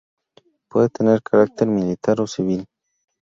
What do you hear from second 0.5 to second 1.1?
Puede